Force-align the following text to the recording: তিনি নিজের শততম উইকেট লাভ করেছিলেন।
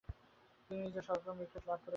তিনি 0.65 0.79
নিজের 0.83 1.03
শততম 1.03 1.35
উইকেট 1.37 1.63
লাভ 1.63 1.77
করেছিলেন। 1.77 1.89